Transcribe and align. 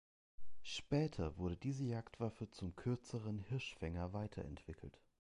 Später 0.63 1.37
wurde 1.37 1.57
diese 1.57 1.83
Jagdwaffe 1.85 2.49
zum 2.49 2.75
kürzeren 2.75 3.37
Hirschfänger 3.37 4.13
weiterentwickelt. 4.13 4.99